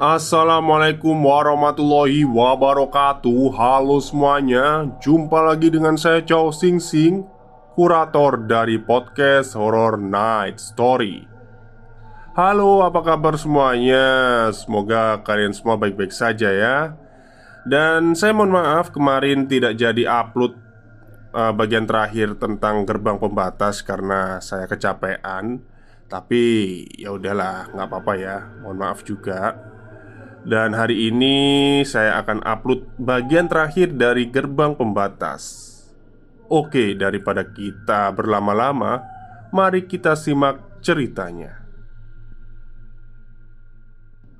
[0.00, 3.52] Assalamualaikum warahmatullahi wabarakatuh.
[3.52, 4.88] Halo semuanya.
[4.96, 7.28] Jumpa lagi dengan saya Chow Sing Sing
[7.76, 11.28] Kurator dari podcast Horror Night Story.
[12.32, 14.48] Halo apa kabar semuanya?
[14.56, 16.96] Semoga kalian semua baik-baik saja ya.
[17.68, 20.56] Dan saya mohon maaf kemarin tidak jadi upload
[21.36, 25.60] uh, Bagian terakhir tentang gerbang pembatas Karena saya kecapean.
[26.08, 26.42] Tapi
[26.96, 28.48] ya udahlah nggak apa-apa ya.
[28.64, 29.69] Mohon maaf juga
[30.40, 31.36] dan hari ini
[31.84, 35.68] saya akan upload bagian terakhir dari gerbang pembatas.
[36.50, 39.04] Oke, daripada kita berlama-lama,
[39.52, 41.60] mari kita simak ceritanya.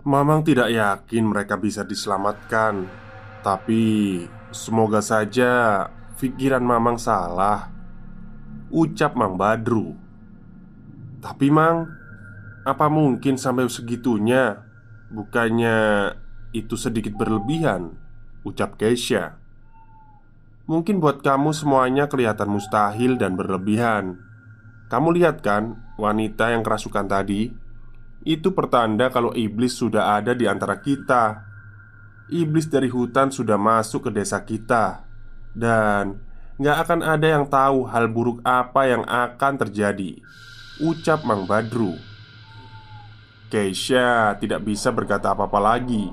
[0.00, 2.88] Mamang tidak yakin mereka bisa diselamatkan,
[3.44, 7.68] tapi semoga saja pikiran Mamang salah.
[8.72, 9.92] Ucap Mang Badru.
[11.20, 11.90] Tapi Mang,
[12.64, 14.69] apa mungkin sampai segitunya?
[15.10, 15.78] Bukannya
[16.54, 17.98] itu sedikit berlebihan?
[18.46, 19.42] Ucap Keisha
[20.70, 24.22] Mungkin buat kamu semuanya kelihatan mustahil dan berlebihan
[24.86, 27.50] Kamu lihat kan wanita yang kerasukan tadi?
[28.22, 31.42] Itu pertanda kalau iblis sudah ada di antara kita
[32.30, 35.02] Iblis dari hutan sudah masuk ke desa kita
[35.50, 36.22] Dan
[36.62, 40.22] gak akan ada yang tahu hal buruk apa yang akan terjadi
[40.78, 42.09] Ucap Mang Badru
[43.50, 46.06] Keisha tidak bisa berkata apa-apa lagi.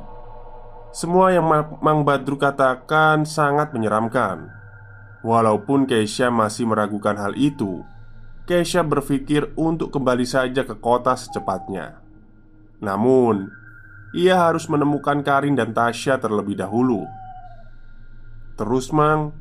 [0.89, 1.45] Semua yang
[1.85, 4.49] Mang Badru katakan sangat menyeramkan.
[5.21, 7.85] Walaupun Keisha masih meragukan hal itu
[8.47, 11.99] Keisha berpikir untuk kembali saja ke kota secepatnya.
[12.79, 13.51] Namun
[14.15, 17.03] Ia harus menemukan Karin dan Tasya terlebih dahulu.
[18.55, 19.35] Terus Mang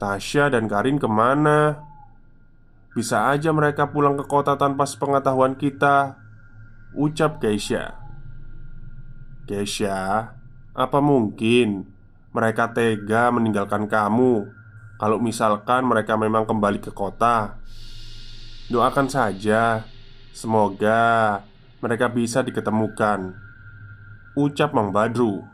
[0.00, 1.84] Tasya dan Karin ke mana?
[2.96, 6.16] Bisa aja mereka pulang ke kota tanpa sepengetahuan kita
[6.96, 7.96] Ucap Keisha
[9.44, 10.32] Keisha
[10.72, 11.88] Apa mungkin
[12.32, 14.48] Mereka tega meninggalkan kamu
[14.96, 17.60] Kalau misalkan mereka memang kembali ke kota?
[18.72, 19.84] Doakan saja
[20.32, 21.42] Semoga
[21.78, 23.38] mereka bisa diketemukan.
[24.34, 25.46] Ucap Mang Badru.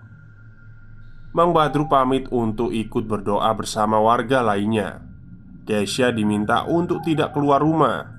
[1.37, 5.05] Mang Badru pamit untuk ikut berdoa bersama warga lainnya.
[5.69, 8.14] Keisha diminta untuk tidak keluar rumah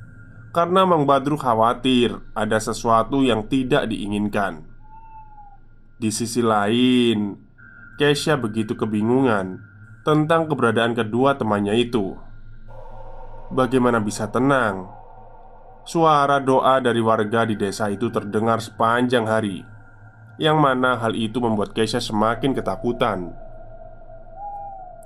[0.55, 4.63] karena Mang Badru khawatir ada sesuatu yang tidak diinginkan.
[5.99, 7.35] Di sisi lain,
[7.99, 9.59] Keisha begitu kebingungan
[10.07, 12.15] tentang keberadaan kedua temannya itu.
[13.51, 14.87] Bagaimana bisa tenang?
[15.83, 19.59] Suara doa dari warga di desa itu terdengar sepanjang hari,
[20.39, 23.35] yang mana hal itu membuat Keisha semakin ketakutan.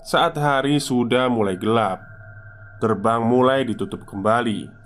[0.06, 2.06] Saat hari sudah mulai gelap,
[2.80, 4.79] Gerbang mulai ditutup kembali.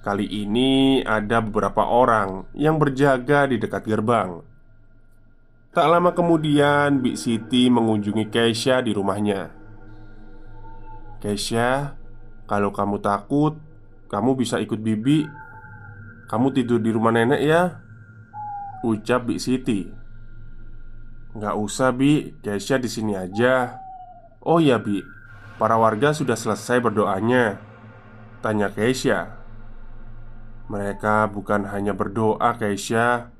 [0.00, 4.40] Kali ini ada beberapa orang yang berjaga di dekat gerbang.
[5.76, 9.52] Tak lama kemudian, Big Siti mengunjungi Keisha di rumahnya.
[11.20, 12.00] "Keisha,
[12.48, 13.60] kalau kamu takut,
[14.08, 15.28] kamu bisa ikut Bibi.
[16.32, 17.84] Kamu tidur di rumah nenek ya?"
[18.80, 19.84] ucap Big Siti.
[21.36, 22.40] "Nggak usah, Bi.
[22.40, 23.76] Keisha di sini aja."
[24.48, 25.04] "Oh ya, Bi.
[25.60, 27.60] Para warga sudah selesai berdoanya
[28.40, 29.39] Tanya Keisha
[30.70, 33.34] Mereka bukan hanya berdoa Keisha.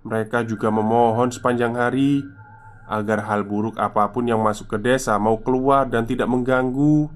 [0.00, 2.24] Mereka juga memohon sepanjang hari
[2.88, 7.12] Agar hal buruk apa pun yang masuk ke desa mau keluar dan tidak mengganggu.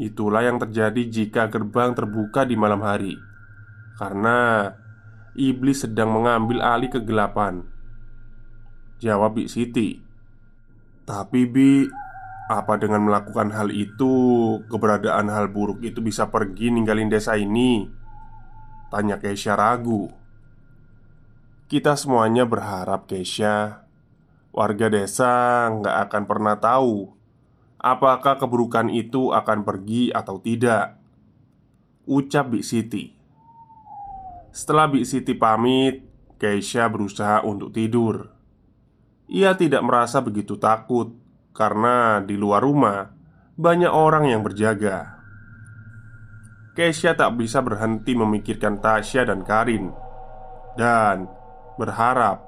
[0.00, 3.20] Itulah yang terjadi jika gerbang terbuka di malam hari
[4.00, 4.70] Karena
[5.36, 7.68] Iblis sedang mengambil alih kegelapan.
[9.02, 10.00] Jawab Bik Siti
[11.04, 11.84] Tapi Bi
[12.48, 14.14] Apa dengan melakukan hal itu,
[14.72, 17.99] keberadaan hal buruk itu bisa pergi ninggalin desa ini?
[18.90, 20.10] Tanya Keisha ragu.
[21.70, 23.86] Kita semuanya berharap Keisha
[24.50, 27.14] Warga desa nggak akan pernah tahu
[27.78, 30.98] Apakah keburukan itu akan pergi atau tidak
[32.10, 33.14] Ucap Bik Siti.
[34.50, 36.02] Setelah Bik Siti pamit
[36.42, 38.26] Keisha berusaha untuk tidur.
[39.30, 41.14] Ia tidak merasa begitu takut
[41.54, 43.06] Karena di luar rumah
[43.54, 45.19] Banyak orang yang berjaga
[46.80, 49.92] Keisha tak bisa berhenti memikirkan Tasya dan Karin
[50.80, 51.28] Dan
[51.76, 52.40] berharap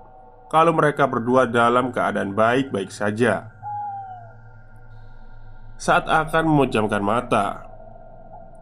[0.48, 3.52] kalau mereka berdua dalam keadaan baik-baik saja.
[5.80, 7.64] Saat akan memejamkan mata,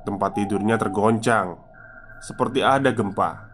[0.06, 1.58] tempat tidurnya tergoncang
[2.22, 3.50] seperti ada gempa.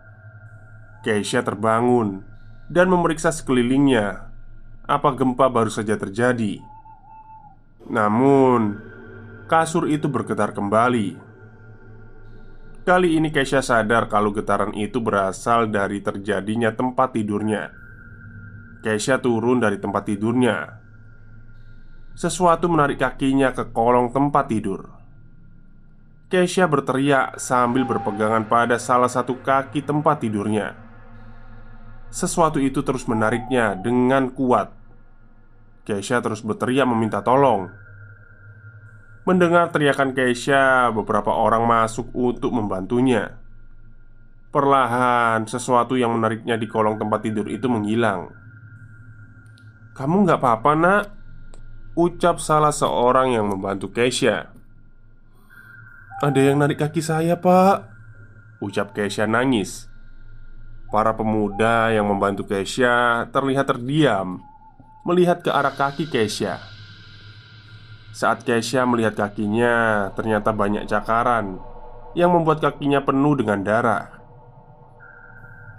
[1.00, 2.24] Keisha terbangun
[2.68, 4.28] dan memeriksa sekelilingnya.
[4.84, 6.60] Apa gempa baru saja terjadi?
[7.88, 8.76] Namun,
[9.48, 11.25] kasur itu bergetar kembali.
[12.86, 17.74] Kali ini Keisha sadar kalau getaran itu berasal dari terjadinya tempat tidurnya.
[18.78, 20.78] Keisha turun dari tempat tidurnya.
[22.14, 24.86] Sesuatu menarik kakinya ke kolong tempat tidur.
[26.30, 30.78] Keisha berteriak sambil berpegangan pada salah satu kaki tempat tidurnya.
[32.14, 34.70] Sesuatu itu terus menariknya dengan kuat.
[35.82, 37.66] Keisha terus berteriak meminta tolong.
[39.26, 43.42] Mendengar teriakan Keisha, beberapa orang masuk untuk membantunya.
[44.54, 48.30] Perlahan, sesuatu yang menariknya di kolong tempat tidur itu menghilang.
[49.98, 51.04] "Kamu nggak apa-apa, Nak?"
[51.98, 54.54] ucap salah seorang yang membantu Keisha.
[56.22, 57.82] "Ada yang narik kaki saya, Pak,"
[58.62, 59.90] ucap Keisha nangis.
[60.86, 64.38] Para pemuda yang membantu Keisha terlihat terdiam
[65.02, 66.75] melihat ke arah kaki Keisha.
[68.16, 71.60] Saat Keisha melihat kakinya, ternyata banyak cakaran
[72.16, 74.08] yang membuat kakinya penuh dengan darah.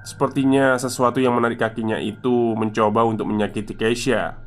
[0.05, 4.37] Sepertinya sesuatu yang menarik kakinya itu mencoba untuk menyakiti Keisha.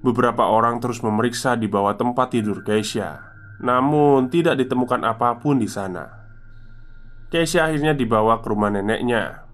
[0.00, 3.20] Beberapa orang terus memeriksa di bawah tempat tidur Keisha,
[3.60, 6.08] namun tidak ditemukan apa pun di sana.
[7.28, 9.44] Keisha akhirnya dibawa ke rumah neneknya.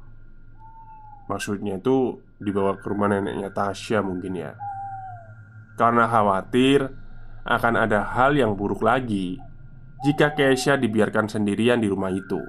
[1.26, 4.55] Maksudnya itu dibawa ke rumah neneknya Tasya mungkin ya
[5.78, 6.90] karena khawatir
[7.46, 9.38] akan ada hal yang buruk lagi
[10.02, 12.42] jika Keisha dibiarkan sendirian di rumah itu.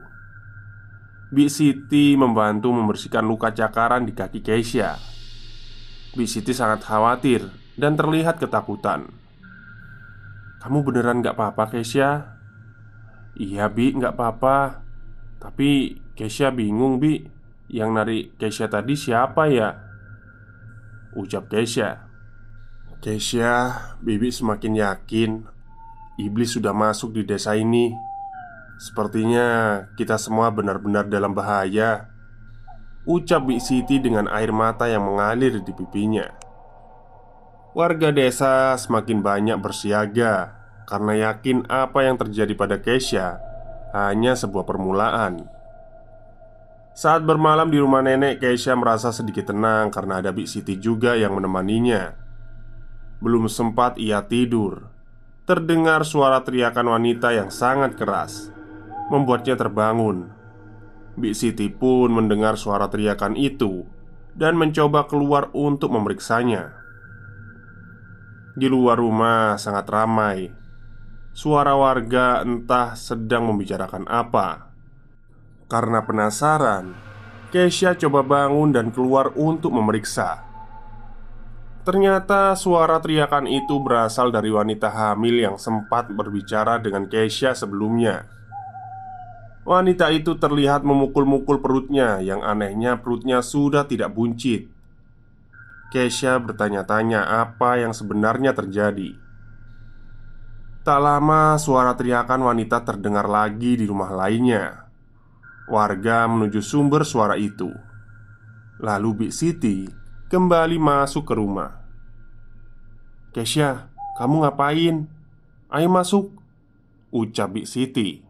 [1.30, 4.98] Bi Siti membantu membersihkan luka cakaran di kaki Keisha.
[6.18, 7.46] Bi Siti sangat khawatir
[7.78, 9.14] dan terlihat ketakutan.
[10.66, 12.42] "Kamu beneran gak apa-apa, Keisha?"
[13.38, 14.82] "Iya, Bi, gak apa-apa.
[15.38, 17.24] Tapi Keisha bingung, Bi.
[17.70, 19.78] Yang nari Keisha tadi siapa ya?"
[21.14, 22.09] Ucap Keisha
[23.00, 25.48] Keisha, Bibi semakin yakin
[26.20, 27.96] Iblis sudah masuk di desa ini.
[28.76, 29.48] Sepertinya
[29.96, 32.12] kita semua benar-benar dalam bahaya
[33.08, 36.28] Ucap Bi Siti dengan air mata yang mengalir di pipinya.
[37.72, 43.40] Warga desa semakin banyak bersiaga Karena yakin apa yang terjadi pada Keisha
[43.96, 45.48] Hanya sebuah permulaan.
[46.92, 51.40] Saat bermalam di rumah nenek Keisha merasa sedikit tenang Karena ada Bi Siti juga yang
[51.40, 52.28] menemaninya
[53.20, 54.88] belum sempat ia tidur.
[55.44, 58.54] Terdengar suara teriakan wanita yang sangat keras
[59.10, 60.30] Membuatnya terbangun.
[61.18, 63.84] Bik Siti pun mendengar suara teriakan itu
[64.32, 66.78] Dan mencoba keluar untuk memeriksanya.
[68.56, 70.54] Di luar rumah sangat ramai.
[71.34, 74.70] Suara warga entah sedang membicarakan apa.
[75.66, 76.94] Karena penasaran
[77.50, 80.49] Keisha coba bangun dan keluar untuk memeriksa
[81.80, 88.28] Ternyata suara teriakan itu berasal dari wanita hamil yang sempat berbicara dengan Keisha sebelumnya.
[89.64, 94.68] Wanita itu terlihat memukul-mukul perutnya, yang anehnya perutnya sudah tidak buncit.
[95.90, 99.16] Keisha bertanya-tanya apa yang sebenarnya terjadi.
[100.84, 104.90] Tak lama, suara teriakan wanita terdengar lagi di rumah lainnya.
[105.70, 107.70] Warga menuju sumber suara itu.
[108.82, 109.99] Lalu Bik Siti
[110.30, 111.90] kembali masuk ke rumah.
[113.34, 113.90] "Kesya,
[114.22, 115.10] kamu ngapain?
[115.74, 116.38] Ayo masuk,"
[117.10, 118.22] ucap Bik Siti.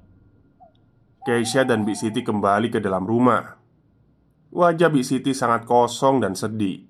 [1.27, 3.60] Kesya dan Bik Siti kembali ke dalam rumah.
[4.56, 6.88] Wajah Bik Siti sangat kosong dan sedih.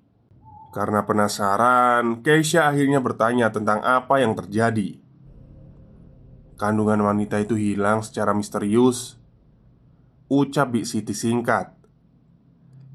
[0.70, 5.01] Karena penasaran, Keisha akhirnya bertanya tentang apa yang terjadi.
[6.62, 9.18] Kandungan wanita itu hilang secara misterius.
[10.30, 11.79] Ucap Bik Siti singkat.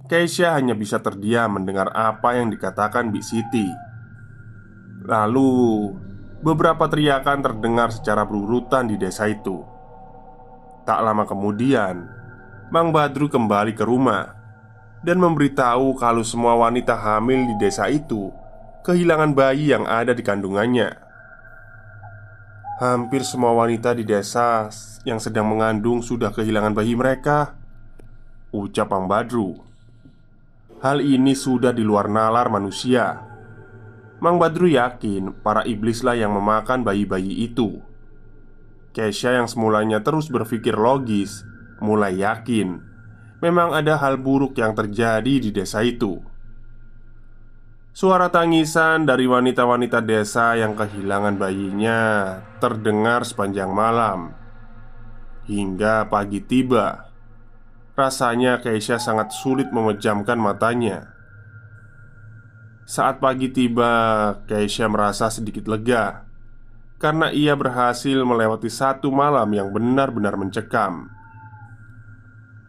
[0.04, 3.64] Keisha hanya bisa terdiam mendengar apa yang dikatakan Bik Siti.
[5.08, 5.88] Lalu,
[6.44, 9.64] beberapa teriakan terdengar secara berurutan di desa itu.
[10.84, 12.04] Tak lama kemudian,
[12.68, 14.36] Mang Badru kembali ke rumah
[15.00, 18.28] dan memberitahu kalau semua wanita hamil di desa itu
[18.84, 21.00] kehilangan bayi yang ada di kandungannya.
[22.76, 24.68] Hampir semua wanita di desa
[25.08, 27.56] yang sedang mengandung sudah kehilangan bayi mereka.
[28.52, 29.73] Ucap Mang Badru.
[30.84, 33.24] Hal ini sudah di luar nalar manusia.
[34.20, 37.80] Mang Badru yakin para iblislah yang memakan bayi-bayi itu.
[38.92, 41.42] Kesha yang semulanya terus berpikir logis,
[41.80, 42.94] mulai yakin
[43.44, 46.16] memang ada hal buruk yang terjadi di desa itu.
[47.94, 52.00] Suara tangisan dari wanita-wanita desa yang kehilangan bayinya
[52.58, 54.32] terdengar sepanjang malam
[55.44, 57.13] hingga pagi tiba.
[57.94, 61.14] Rasanya Keisha sangat sulit memejamkan matanya.
[62.90, 66.26] Saat pagi tiba, Keisha merasa sedikit lega
[66.98, 71.10] karena ia berhasil melewati satu malam yang benar-benar mencekam.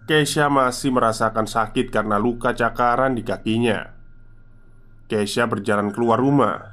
[0.06, 3.98] Keisha masih merasakan sakit karena luka cakaran di kakinya.
[5.10, 6.70] Keisha berjalan keluar rumah,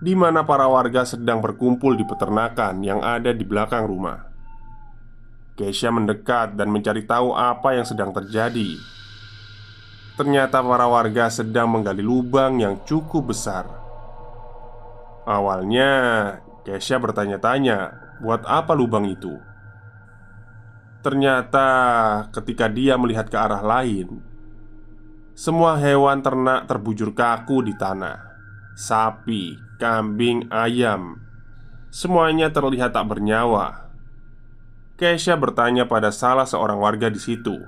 [0.00, 4.33] di mana para warga sedang berkumpul di peternakan yang ada di belakang rumah.
[5.54, 8.74] Keisha mendekat dan mencari tahu apa yang sedang terjadi.
[10.18, 13.66] Ternyata para warga sedang menggali lubang yang cukup besar.
[15.26, 15.90] Awalnya,
[16.66, 19.34] Kesha bertanya-tanya, "Buat apa lubang itu?"
[21.04, 21.68] Ternyata,
[22.32, 24.24] ketika dia melihat ke arah lain,
[25.34, 28.16] semua hewan ternak terbujur kaku di tanah.
[28.74, 31.20] Sapi, kambing, ayam,
[31.90, 33.83] semuanya terlihat tak bernyawa.
[34.94, 37.58] Kesha bertanya pada salah seorang warga di situ.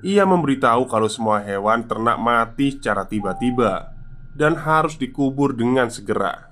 [0.00, 3.92] Ia memberitahu kalau semua hewan ternak mati secara tiba-tiba
[4.32, 6.48] dan harus dikubur dengan segera.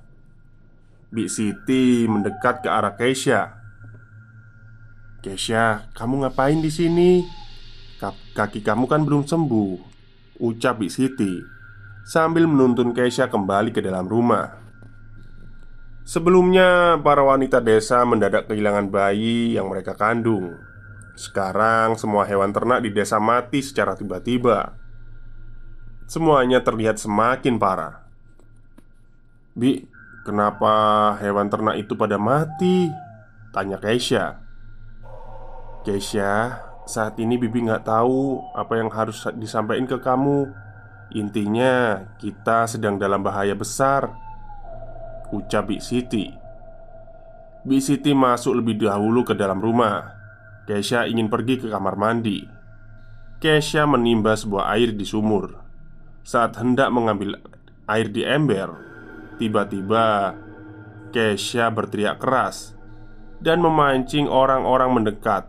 [1.08, 3.56] Bik Siti mendekat ke arah Keisha.
[5.24, 7.24] "Keisha, kamu ngapain di sini?
[8.36, 9.80] Kaki kamu kan belum sembuh,"
[10.44, 11.40] ucap Bik Siti
[12.04, 14.67] sambil menuntun Keisha kembali ke dalam rumah.
[16.08, 20.56] Sebelumnya, para wanita desa mendadak kehilangan bayi yang mereka kandung.
[21.12, 24.72] Sekarang semua hewan ternak di desa mati secara tiba-tiba.
[26.08, 28.08] Semuanya terlihat semakin parah.
[29.52, 29.84] Bi,
[30.24, 32.88] kenapa hewan ternak itu pada mati?
[33.52, 34.40] Tanya Keisha.
[35.84, 40.48] Keisha, saat ini Bibi nggak tahu apa yang harus disampaikan ke kamu.
[41.12, 44.27] Intinya, kita sedang dalam bahaya besar
[45.34, 46.28] Ucap Bi Siti
[47.64, 50.18] Bi Siti masuk lebih dahulu ke dalam rumah
[50.68, 52.44] Kesha ingin pergi ke kamar mandi.
[53.40, 55.56] Kesha menimba sebuah air di sumur.
[56.20, 57.40] Saat hendak mengambil
[57.88, 58.76] air di ember,
[59.40, 60.36] tiba-tiba
[61.08, 62.76] Kesha berteriak keras
[63.40, 65.48] dan memancing orang-orang mendekat.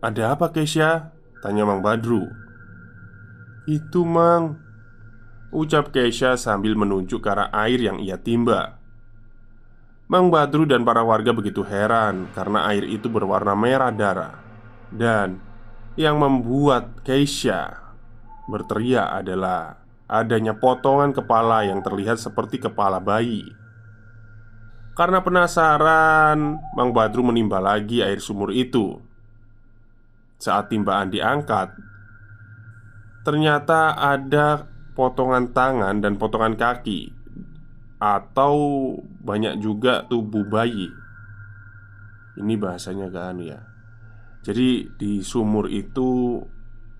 [0.00, 1.12] "Ada apa, Kesha?"
[1.44, 2.24] tanya Mang Badru.
[3.68, 4.64] "Itu, Mang,"
[5.50, 8.80] ucap Kesha sambil menunjuk ke arah air yang ia timba.
[10.10, 14.42] Mang Badru dan para warga begitu heran karena air itu berwarna merah darah
[14.90, 15.38] Dan
[15.94, 17.78] yang membuat Keisha
[18.50, 19.78] berteriak adalah
[20.10, 23.54] adanya potongan kepala yang terlihat seperti kepala bayi
[24.98, 28.98] Karena penasaran, Mang Badru menimba lagi air sumur itu
[30.42, 31.70] Saat timbaan diangkat
[33.22, 34.69] Ternyata ada
[35.00, 37.08] potongan tangan dan potongan kaki
[37.96, 38.52] atau
[39.24, 40.92] banyak juga tubuh bayi.
[42.36, 43.64] Ini bahasanya kan ya.
[44.44, 46.36] Jadi di sumur itu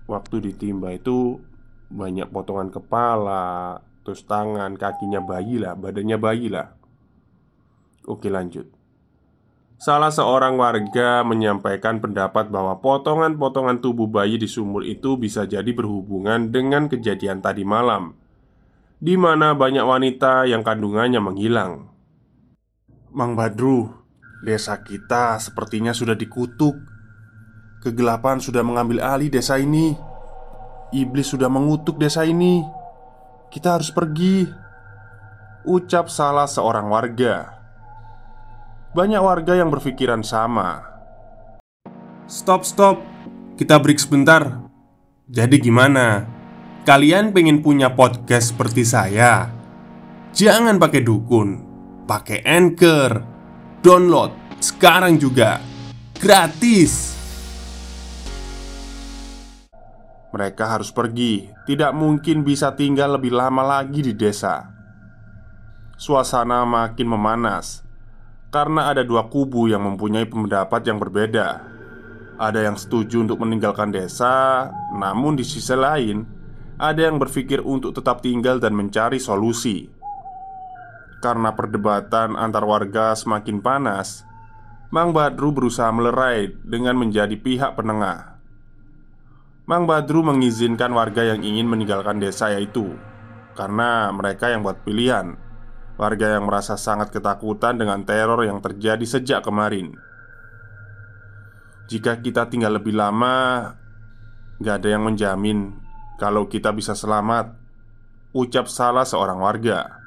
[0.09, 1.37] waktu ditimba itu
[1.93, 6.73] banyak potongan kepala, terus tangan, kakinya bayi lah, badannya bayi lah.
[8.09, 8.80] Oke lanjut.
[9.81, 16.53] Salah seorang warga menyampaikan pendapat bahwa potongan-potongan tubuh bayi di sumur itu bisa jadi berhubungan
[16.53, 18.13] dengan kejadian tadi malam
[19.01, 21.89] di mana banyak wanita yang kandungannya menghilang.
[23.09, 23.89] Mang Badru,
[24.45, 26.77] desa kita sepertinya sudah dikutuk.
[27.81, 29.97] Kegelapan sudah mengambil alih desa ini.
[30.93, 32.61] Iblis sudah mengutuk desa ini.
[33.49, 34.45] Kita harus pergi.
[35.65, 37.60] Ucap salah seorang warga.
[38.91, 40.83] Banyak warga yang berpikiran sama.
[42.27, 42.99] Stop, stop.
[43.55, 44.67] Kita break sebentar.
[45.31, 46.27] Jadi gimana?
[46.83, 49.47] Kalian pengen punya podcast seperti saya?
[50.35, 51.49] Jangan pakai dukun,
[52.03, 53.23] pakai anchor,
[53.79, 55.63] download sekarang juga
[56.19, 57.15] gratis.
[60.35, 64.67] Mereka harus pergi, tidak mungkin bisa tinggal lebih lama lagi di desa.
[66.01, 67.90] suasana makin memanas
[68.51, 71.63] karena ada dua kubu yang mempunyai pendapat yang berbeda.
[72.35, 76.27] Ada yang setuju untuk meninggalkan desa, namun di sisi lain
[76.75, 79.87] ada yang berpikir untuk tetap tinggal dan mencari solusi.
[81.23, 84.27] Karena perdebatan antar warga semakin panas,
[84.91, 88.35] Mang Badru berusaha melerai dengan menjadi pihak penengah.
[89.63, 92.99] Mang Badru mengizinkan warga yang ingin meninggalkan desa yaitu
[93.55, 95.37] karena mereka yang buat pilihan
[96.01, 99.93] Warga yang merasa sangat ketakutan dengan teror yang terjadi sejak kemarin.
[101.85, 103.69] Jika kita tinggal lebih lama
[104.63, 105.77] Gak ada yang menjamin
[106.17, 107.53] Kalau kita bisa selamat
[108.33, 110.01] Ucap salah seorang warga.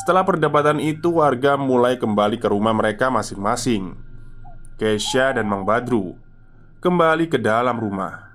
[0.00, 3.92] Setelah perdebatan itu warga mulai kembali ke rumah mereka masing-masing
[4.80, 6.16] Kesha dan Mang Badru
[6.80, 8.32] Kembali ke dalam rumah.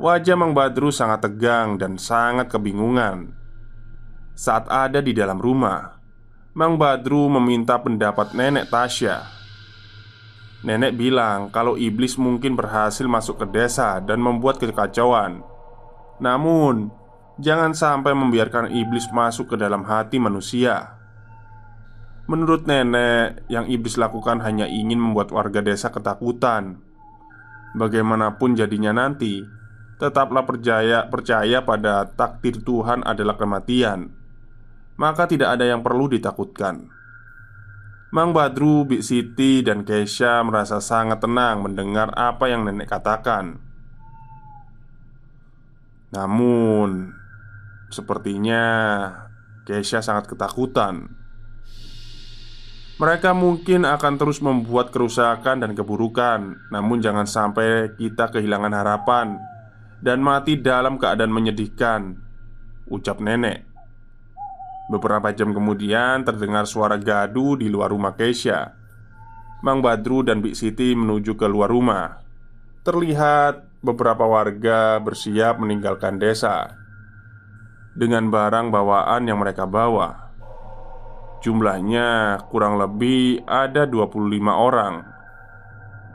[0.00, 3.36] Wajah Mang Badru sangat tegang dan sangat kebingungan
[4.36, 5.96] saat ada di dalam rumah,
[6.52, 9.24] Mang Badru meminta pendapat nenek Tasya.
[10.60, 15.40] Nenek bilang kalau iblis mungkin berhasil masuk ke desa dan membuat kekacauan.
[16.20, 16.92] Namun,
[17.40, 20.96] jangan sampai membiarkan iblis masuk ke dalam hati manusia.
[22.28, 26.80] Menurut nenek, yang iblis lakukan hanya ingin membuat warga desa ketakutan.
[27.76, 29.44] Bagaimanapun jadinya nanti,
[30.00, 34.15] tetaplah percaya percaya pada takdir Tuhan adalah kematian
[34.96, 36.88] maka tidak ada yang perlu ditakutkan.
[38.16, 43.60] Mang Badru, Bik Siti, dan Keisha merasa sangat tenang mendengar apa yang nenek katakan.
[46.14, 47.12] Namun,
[47.92, 48.64] sepertinya
[49.68, 51.12] Keisha sangat ketakutan.
[52.96, 59.36] Mereka mungkin akan terus membuat kerusakan dan keburukan, namun jangan sampai kita kehilangan harapan
[60.00, 62.16] dan mati dalam keadaan menyedihkan.
[62.88, 63.75] Ucap nenek.
[64.86, 68.70] Beberapa jam kemudian terdengar suara gaduh di luar rumah Keisha.
[69.66, 72.22] Mang Badru dan Bik Siti menuju ke luar rumah.
[72.86, 76.70] Terlihat beberapa warga bersiap meninggalkan desa
[77.98, 80.30] Dengan barang bawaan yang mereka bawa.
[81.42, 84.22] Jumlahnya kurang lebih ada 25
[84.54, 85.02] orang.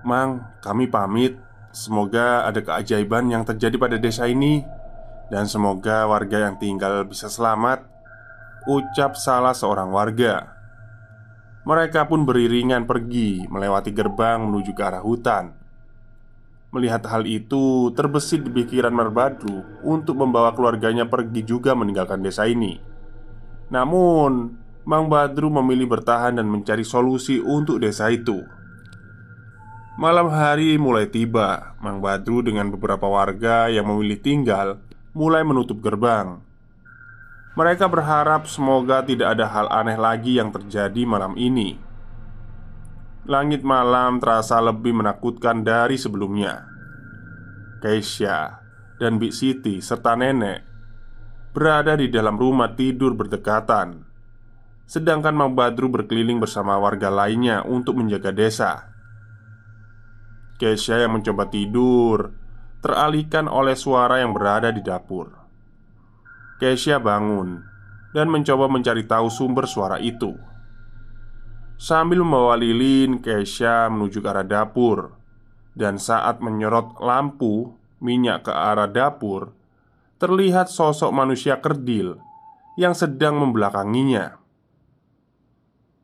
[0.07, 1.35] Mang, kami pamit.
[1.75, 4.63] Semoga ada keajaiban yang terjadi pada desa ini.
[5.27, 7.90] Dan semoga warga yang tinggal bisa selamat
[8.69, 10.53] Ucap salah seorang warga
[11.65, 15.61] Mereka pun beriringan pergi melewati gerbang menuju ke arah hutan
[16.71, 22.79] Melihat hal itu, terbesit di pikiran Merbadru untuk membawa keluarganya pergi juga meninggalkan desa ini.
[23.67, 24.55] Namun,
[24.87, 28.39] Mang Badru memilih bertahan dan mencari solusi untuk desa itu.
[29.99, 31.75] Malam hari mulai tiba.
[31.83, 34.79] Mang Badru dengan beberapa warga yang memilih tinggal
[35.11, 36.39] mulai menutup gerbang.
[37.51, 41.75] Mereka berharap semoga tidak ada hal aneh lagi yang terjadi malam ini.
[43.27, 46.63] Langit malam terasa lebih menakutkan dari sebelumnya.
[47.83, 48.63] Keisha
[49.01, 50.63] dan Bik Siti serta nenek
[51.51, 54.07] berada di dalam rumah tidur berdekatan,
[54.87, 58.87] sedangkan Mang Badru berkeliling bersama warga lainnya untuk menjaga desa.
[60.55, 62.31] Keisha yang mencoba tidur
[62.79, 65.40] teralihkan oleh suara yang berada di dapur.
[66.61, 67.65] Keisha bangun
[68.13, 70.37] dan mencoba mencari tahu sumber suara itu.
[71.81, 75.17] Sambil membawa lilin, Keisha menuju ke arah dapur.
[75.73, 79.57] Dan saat menyorot lampu minyak ke arah dapur,
[80.21, 82.21] terlihat sosok manusia kerdil
[82.77, 84.37] yang sedang membelakanginya.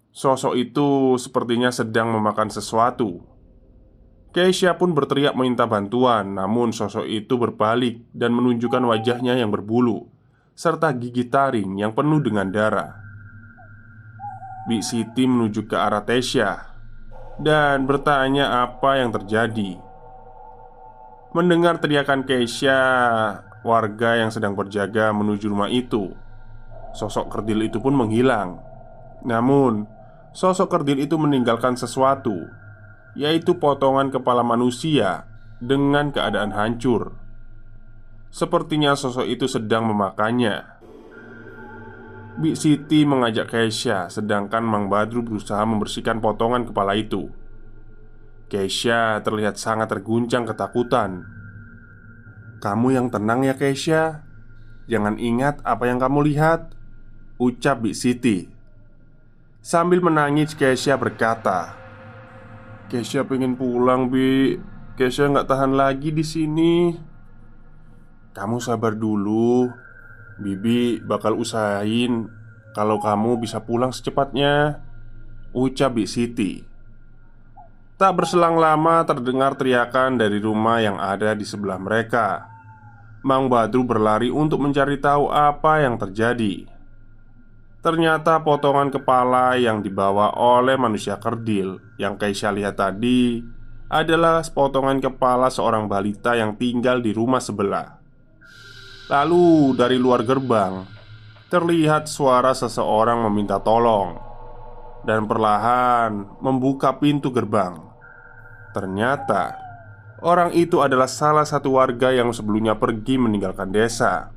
[0.09, 3.21] Sosok itu sepertinya sedang memakan sesuatu.
[4.33, 10.16] Keisha pun berteriak meminta bantuan, namun sosok itu berbalik dan menunjukkan wajahnya yang berbulu
[10.57, 12.97] serta gigi taring yang penuh dengan darah.
[14.65, 16.73] Bik Siti menuju ke arah Tesya
[17.37, 19.77] dan bertanya apa yang terjadi.
[21.37, 22.81] Mendengar teriakan Keisha,
[23.61, 26.09] warga yang sedang berjaga menuju rumah itu.
[26.97, 28.57] Sosok kerdil itu pun menghilang.
[29.21, 29.85] Namun,
[30.33, 32.33] sosok kerdil itu meninggalkan sesuatu,
[33.13, 35.29] yaitu potongan kepala manusia
[35.61, 37.26] dengan keadaan hancur.
[38.27, 40.77] Sepertinya sosok itu sedang memakannya.
[42.37, 47.33] Bik Siti mengajak Keisha Sedangkan Mang Badru berusaha membersihkan potongan kepala itu.
[48.47, 51.25] Keisha terlihat sangat terguncang ketakutan.
[52.61, 54.23] Kamu yang tenang ya Keisha.
[54.87, 56.77] Jangan ingat apa yang kamu lihat
[57.41, 58.47] Ucap Bik Siti.
[59.59, 61.75] Sambil menangis Keisha berkata
[62.87, 64.55] Keisha pengen pulang Bi.
[64.95, 66.95] Keisha nggak tahan lagi di sini
[68.37, 69.65] Kamu sabar dulu.
[70.37, 72.29] Bibi bakal usahain
[72.77, 74.77] kalau kamu bisa pulang secepatnya
[75.57, 76.61] Ucap Bik Siti.
[77.97, 82.45] Tak berselang lama terdengar teriakan dari rumah yang ada di sebelah mereka.
[83.25, 86.69] Mang Badru berlari untuk mencari tahu apa yang terjadi.
[87.81, 93.37] Ternyata potongan kepala yang dibawa oleh manusia kerdil Yang Keisha lihat tadi
[93.85, 97.96] Adalah potongan kepala seorang balita yang tinggal di rumah sebelah
[99.07, 100.83] Lalu dari luar gerbang
[101.47, 104.19] Terlihat suara seseorang meminta tolong
[105.07, 107.87] Dan perlahan membuka pintu gerbang
[108.77, 109.57] Ternyata
[110.21, 114.29] orang itu adalah salah satu warga yang sebelumnya pergi meninggalkan desa.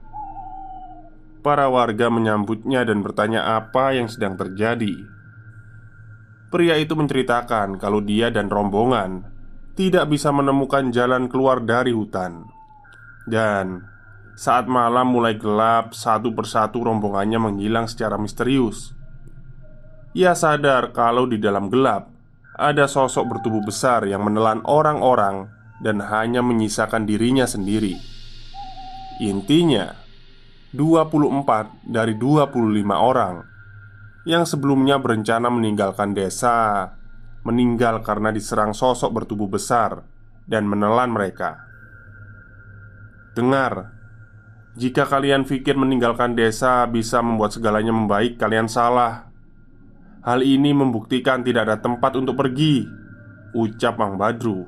[1.45, 4.97] Para warga menyambutnya dan bertanya apa yang sedang terjadi.
[6.49, 9.29] Pria itu menceritakan kalau dia dan rombongan
[9.77, 12.45] tidak bisa menemukan jalan keluar dari hutan,
[13.25, 13.87] dan
[14.41, 18.97] saat malam mulai gelap, satu persatu rombongannya menghilang secara misterius.
[20.17, 22.09] Ia sadar kalau di dalam gelap
[22.57, 25.53] ada sosok bertubuh besar yang menelan orang-orang
[25.85, 28.01] dan hanya menyisakan dirinya sendiri.
[29.21, 29.93] Intinya,
[30.73, 33.45] 24 dari 25 orang
[34.25, 36.89] yang sebelumnya berencana meninggalkan desa
[37.45, 40.01] meninggal karena diserang sosok bertubuh besar
[40.49, 41.61] dan menelan mereka.
[43.37, 44.00] Dengar,
[44.79, 49.27] jika kalian pikir meninggalkan desa bisa membuat segalanya membaik, kalian salah.
[50.23, 52.87] Hal ini membuktikan tidak ada tempat untuk pergi
[53.51, 54.63] Ucap Mang Badru.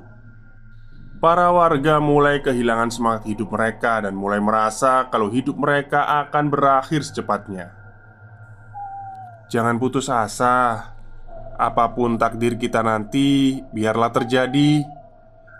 [1.23, 6.99] Para warga mulai kehilangan semangat hidup mereka Dan mulai merasa kalau hidup mereka akan berakhir
[6.99, 7.71] secepatnya.
[9.47, 10.91] Jangan putus asa.
[11.55, 14.83] Apa pun takdir kita nanti Biarlah terjadi.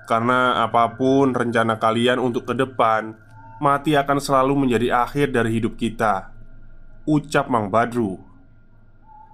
[0.03, 3.22] Karena apa pun rencana kalian untuk ke depan
[3.63, 6.35] Mati akan selalu menjadi akhir dari hidup kita
[7.07, 8.33] Ucap Mang Badru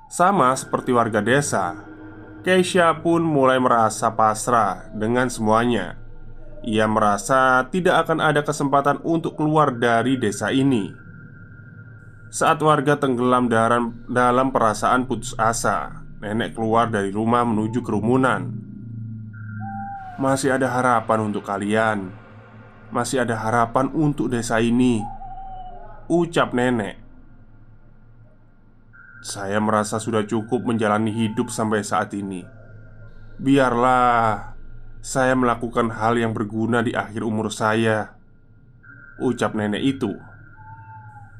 [0.09, 1.85] sama seperti warga desa,
[2.41, 6.01] Keisha pun mulai merasa pasrah dengan semuanya.
[6.65, 10.89] Ia merasa tidak akan ada kesempatan untuk keluar dari desa ini.
[12.33, 18.49] Saat warga tenggelam dalam, dalam perasaan putus asa, nenek keluar dari rumah menuju kerumunan.
[20.17, 22.09] Masih ada harapan untuk kalian.
[22.89, 25.01] Masih ada harapan untuk desa ini.
[26.09, 27.09] Ucap nenek
[29.19, 32.47] saya merasa sudah cukup menjalani hidup sampai saat ini.
[33.39, 34.55] Biarlah
[35.03, 38.15] saya melakukan hal yang berguna di akhir umur saya.
[39.19, 40.15] Ucap nenek itu.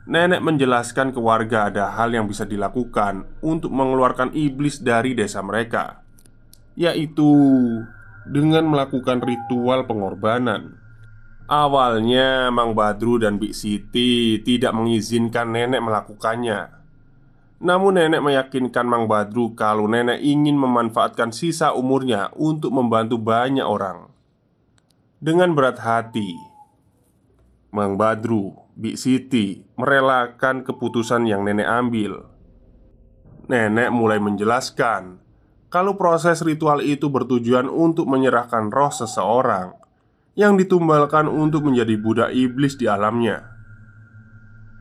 [0.09, 6.01] Nenek menjelaskan ke warga ada hal yang bisa dilakukan untuk mengeluarkan iblis dari desa mereka,
[6.73, 7.29] yaitu
[8.25, 10.78] dengan melakukan ritual pengorbanan.
[11.49, 16.69] Awalnya, Mang Badru dan Bik Siti tidak mengizinkan nenek melakukannya.
[17.65, 24.13] Namun nenek meyakinkan Mang Badru kalau nenek ingin memanfaatkan sisa umurnya untuk membantu banyak orang.
[25.17, 26.38] Dengan berat hati
[27.73, 32.29] Mang Badru, Bik Siti merelakan keputusan yang nenek ambil.
[33.49, 35.17] Nenek mulai menjelaskan
[35.73, 39.88] Kalau proses ritual itu bertujuan untuk menyerahkan roh seseorang
[40.37, 43.59] Yang ditumbalkan untuk menjadi budak iblis di alamnya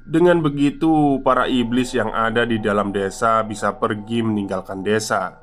[0.08, 5.36] dengan begitu, para iblis yang ada di dalam desa bisa pergi meninggalkan desa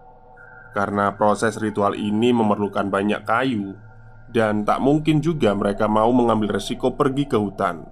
[0.76, 3.80] karena proses ritual ini memerlukan banyak kayu,
[4.28, 7.88] dan tak mungkin juga mereka mau mengambil resiko pergi ke hutan.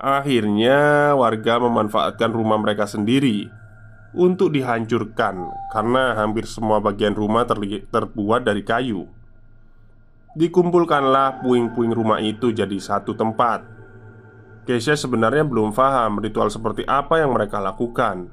[0.00, 3.50] Akhirnya, warga memanfaatkan rumah mereka sendiri
[4.16, 9.17] untuk dihancurkan karena hampir semua bagian rumah terbuat dari kayu.
[10.36, 13.78] Dikumpulkanlah puing-puing rumah itu jadi satu tempat
[14.68, 18.28] Keisha sebenarnya belum paham ritual seperti apa yang mereka lakukan.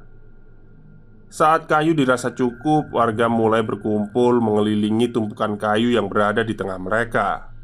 [1.31, 7.55] Saat kayu dirasa cukup, warga mulai berkumpul mengelilingi tumpukan kayu yang berada di tengah mereka.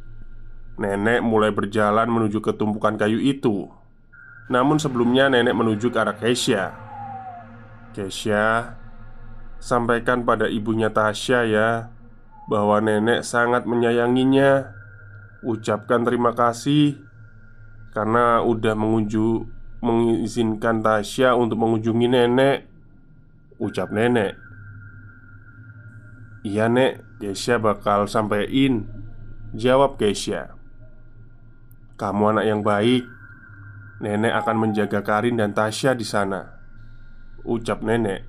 [0.79, 3.67] Nenek mulai berjalan menuju ke tumpukan kayu itu.
[4.47, 6.71] Namun sebelumnya nenek menuju ke arah Keisha.
[7.91, 8.79] Keisha,
[9.59, 11.91] sampaikan pada ibunya Tasya ya
[12.51, 14.75] bahwa nenek sangat menyayanginya.
[15.39, 16.99] Ucapkan terima kasih
[17.95, 19.47] karena udah mengunjung
[19.79, 22.67] mengizinkan Tasya untuk mengunjungi nenek.
[23.55, 24.35] Ucap nenek.
[26.43, 28.89] Iya nek, Keisha bakal sampein.
[29.53, 30.57] Jawab Keisha
[31.95, 33.07] Kamu anak yang baik.
[34.01, 36.57] Nenek akan menjaga Karin dan Tasya di sana.
[37.45, 38.25] Ucap nenek.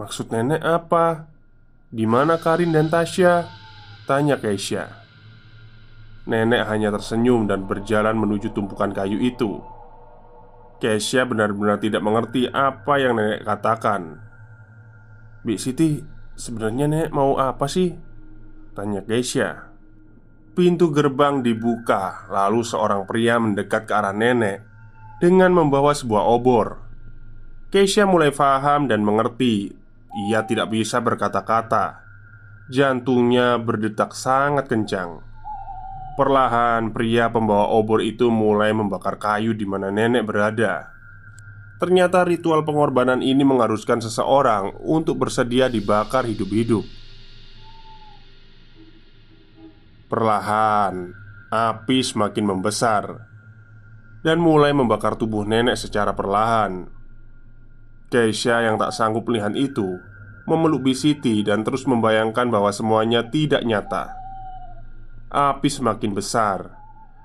[0.00, 1.31] Maksud nenek apa?
[1.92, 3.44] Di mana Karin dan Tasya?
[4.08, 4.88] Tanya Keisha
[6.24, 9.60] Nenek hanya tersenyum dan berjalan menuju tumpukan kayu itu.
[10.80, 14.24] Keisha benar-benar tidak mengerti apa yang nenek katakan.
[15.44, 16.00] Bik Siti,
[16.32, 17.92] sebenarnya nenek mau apa sih?
[18.72, 19.68] Tanya Keisha.
[20.56, 24.64] Pintu gerbang dibuka, lalu seorang pria mendekat ke arah nenek
[25.20, 26.80] dengan membawa sebuah obor.
[27.68, 29.81] Keisha mulai paham dan mengerti.
[30.12, 32.04] Ia tidak bisa berkata-kata.
[32.68, 35.24] Jantungnya berdetak sangat kencang.
[36.12, 40.92] Perlahan pria pembawa obor itu mulai membakar kayu di mana nenek berada.
[41.80, 46.84] Ternyata ritual pengorbanan ini mengharuskan seseorang untuk bersedia dibakar hidup-hidup.
[50.12, 51.16] Perlahan,
[51.48, 53.04] api semakin membesar
[54.22, 56.86] dan mulai membakar tubuh nenek secara perlahan.
[58.12, 59.96] Keisha yang tak sanggup melihat itu
[60.44, 64.12] memeluk Bisiti dan terus membayangkan bahwa semuanya tidak nyata.
[65.32, 66.76] Api semakin besar.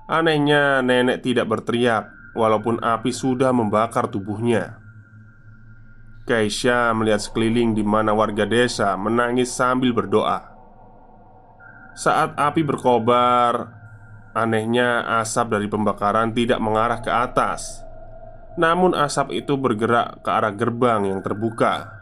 [0.08, 4.80] Anehnya, nenek tidak berteriak, walaupun api sudah membakar tubuhnya.
[6.24, 10.56] Keisha melihat sekeliling di mana warga desa menangis sambil berdoa.
[11.92, 13.76] Saat api berkobar,
[14.32, 17.84] anehnya asap dari pembakaran tidak mengarah ke atas,
[18.58, 21.94] namun asap itu bergerak ke arah gerbang yang terbuka.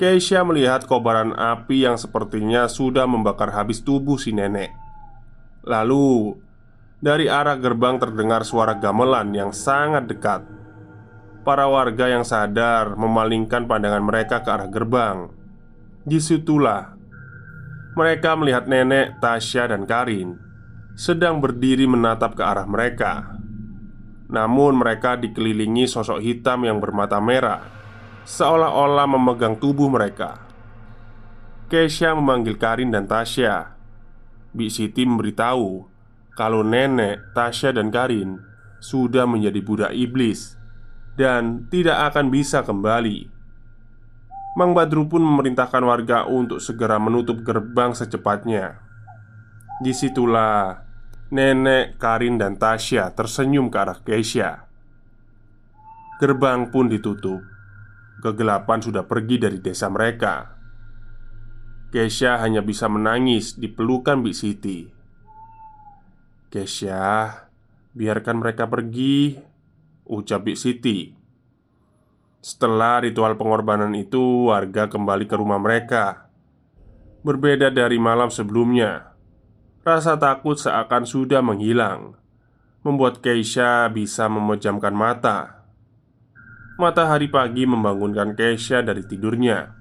[0.00, 4.72] Keisha melihat kobaran api yang sepertinya sudah membakar habis tubuh si nenek.
[5.60, 6.40] Lalu,
[7.04, 10.40] dari arah gerbang terdengar suara gamelan yang sangat dekat.
[11.44, 15.28] Para warga yang sadar memalingkan pandangan mereka ke arah gerbang.
[16.00, 16.96] Di situlah
[17.92, 20.40] mereka melihat nenek, Tasya, dan Karin
[20.96, 23.39] sedang berdiri menatap ke arah mereka.
[24.30, 27.66] Namun, mereka dikelilingi sosok hitam yang bermata merah,
[28.22, 30.38] seolah-olah memegang tubuh mereka.
[31.70, 33.80] Keisha memanggil Karin dan Tasya
[34.50, 35.86] Bi Siti memberitahu
[36.34, 38.42] kalau nenek, Tasya, dan Karin
[38.82, 40.58] sudah menjadi budak iblis
[41.14, 43.28] dan tidak akan bisa kembali.
[44.58, 48.82] Mang Badru pun memerintahkan warga untuk segera menutup gerbang secepatnya.
[49.78, 50.89] Di situlah
[51.30, 54.70] nenek, Karin, dan Tasya tersenyum ke arah Keisha.
[56.20, 57.40] Gerbang pun ditutup.
[58.20, 60.60] Kegelapan sudah pergi dari desa mereka.
[61.90, 64.86] Kesha hanya bisa menangis di pelukan Bik Siti.
[66.52, 67.32] Kesha,
[67.96, 69.34] biarkan mereka pergi,
[70.06, 71.10] ucap Bik Siti.
[72.38, 76.30] Setelah ritual pengorbanan itu, warga kembali ke rumah mereka.
[77.26, 79.09] Berbeda dari malam sebelumnya,
[79.80, 82.16] rasa takut seakan sudah menghilang,
[82.84, 85.64] membuat Keisha bisa memejamkan mata.
[86.76, 89.76] Matahari pagi membangunkan Keisha dari tidurnya.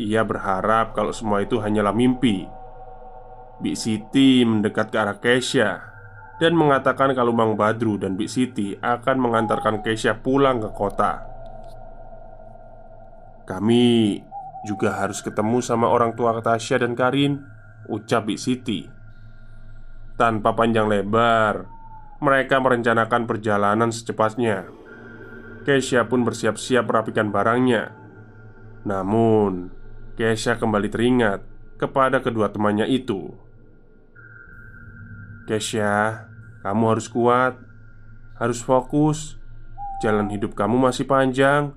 [0.00, 2.44] Ia berharap kalau semua itu hanyalah mimpi.
[3.60, 5.90] Bik Siti mendekat ke arah Keisha
[6.40, 11.28] dan mengatakan kalau Mang Badru dan Bik Siti akan mengantarkan Keisha pulang ke kota.
[13.44, 14.16] Kami
[14.64, 17.44] juga harus ketemu sama orang tua Tasya dan Karin,
[17.92, 18.99] ucap Bik Siti.
[20.20, 21.64] Tanpa panjang lebar,
[22.20, 24.68] mereka merencanakan perjalanan secepatnya.
[25.64, 27.96] Keisha pun bersiap-siap merapikan barangnya.
[28.84, 29.72] Namun,
[30.20, 31.40] Kesha kembali teringat
[31.80, 33.32] kepada kedua temannya itu.
[35.48, 36.28] Kesha,
[36.68, 37.56] kamu harus kuat,
[38.36, 39.40] harus fokus.
[40.04, 41.72] Jalan hidup kamu masih panjang,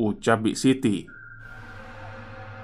[0.00, 1.04] ucap Bik Siti.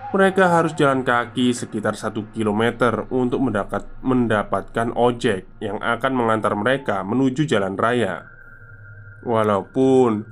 [0.09, 7.05] Mereka harus jalan kaki sekitar satu kilometer untuk mendapat, mendapatkan ojek yang akan mengantar mereka
[7.05, 8.25] menuju jalan raya.
[9.21, 10.25] Walaupun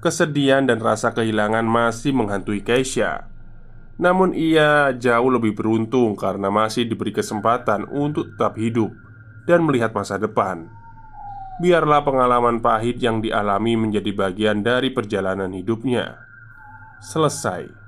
[0.00, 3.28] kesedihan dan rasa kehilangan masih menghantui Keisha,
[4.00, 8.96] namun ia jauh lebih beruntung karena masih diberi kesempatan untuk tetap hidup
[9.44, 10.72] dan melihat masa depan.
[11.60, 16.16] Biarlah pengalaman pahit yang dialami menjadi bagian dari perjalanan hidupnya.
[17.02, 17.87] Selesai.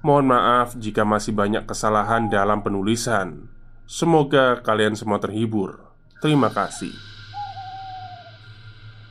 [0.00, 3.52] Mohon maaf jika masih banyak kesalahan dalam penulisan.
[3.84, 5.92] Semoga kalian semua terhibur.
[6.24, 6.96] Terima kasih.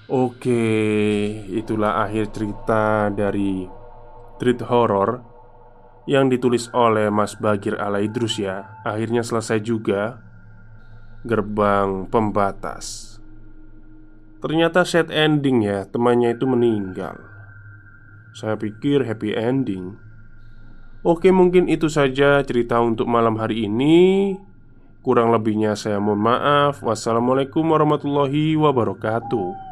[0.09, 0.65] Oke,
[1.53, 3.69] itulah akhir cerita dari
[4.41, 5.29] Street Horror
[6.09, 10.17] yang ditulis oleh Mas Bagir Alaidrus ya Akhirnya selesai juga
[11.21, 13.19] Gerbang Pembatas
[14.41, 17.19] Ternyata set ending ya Temannya itu meninggal
[18.33, 20.08] Saya pikir happy ending
[20.99, 24.35] Oke mungkin itu saja cerita untuk malam hari ini.
[24.99, 26.83] Kurang lebihnya saya mohon maaf.
[26.83, 29.68] Wassalamualaikum warahmatullahi wabarakatuh